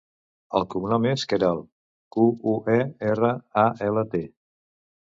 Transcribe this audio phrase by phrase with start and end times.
[0.59, 1.67] El cognom és Queralt:
[2.17, 2.81] cu, u, e,
[3.13, 3.35] erra,
[3.67, 4.29] a, ela, te.